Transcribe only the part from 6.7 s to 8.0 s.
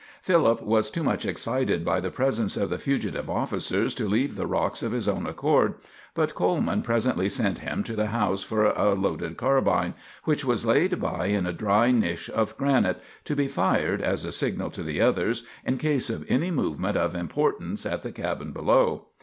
presently sent him to